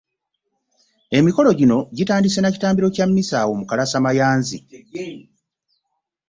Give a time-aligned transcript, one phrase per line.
[1.17, 4.57] Emikolo gino gitandise na kitambiro kya mmisa awo mu Kalasamayanzi.